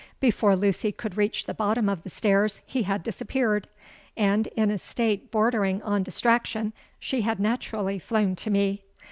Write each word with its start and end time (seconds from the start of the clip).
Before 0.19 0.55
Lucy 0.55 0.91
could 0.91 1.15
reach 1.15 1.45
the 1.45 1.53
bottom 1.53 1.87
of 1.87 2.01
the 2.01 2.09
stairs, 2.09 2.61
he 2.65 2.81
had 2.81 3.03
disappeared; 3.03 3.67
and, 4.17 4.47
in 4.55 4.71
a 4.71 4.79
state 4.79 5.29
bordering 5.29 5.79
on 5.83 6.01
distraction, 6.01 6.73
she 6.99 7.21
had 7.21 7.39
naturally 7.39 7.99
flown 7.99 8.35
to 8.37 8.49
me. 8.49 8.81